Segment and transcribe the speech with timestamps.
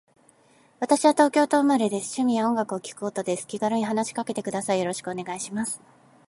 [0.79, 2.19] 私は東京都生まれです。
[2.19, 3.45] 趣味は音楽を聴くことです。
[3.45, 4.79] 気軽に話しかけてください。
[4.79, 5.79] よろしくお願いいたします。